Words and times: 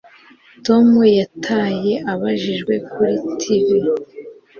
Tom 0.65 0.87
yaraye 1.17 1.93
abajijwe 2.13 2.73
kuri 2.91 3.15
TV 3.39 3.61